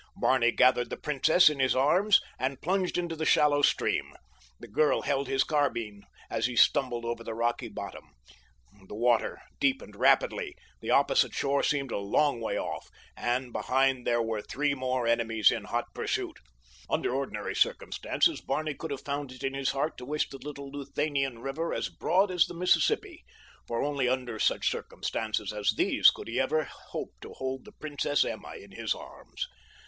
[0.15, 4.15] Barney gathered the princess in his arms and plunged into the shallow stream.
[4.59, 8.05] The girl held his carbine as he stumbled over the rocky bottom.
[8.87, 14.41] The water deepened rapidly—the opposite shore seemed a long way off and behind there were
[14.41, 16.37] three more enemies in hot pursuit.
[16.89, 20.71] Under ordinary circumstances Barney could have found it in his heart to wish the little
[20.71, 23.23] Luthanian river as broad as the Mississippi,
[23.67, 28.25] for only under such circumstances as these could he ever hope to hold the Princess
[28.25, 29.45] Emma in his arms.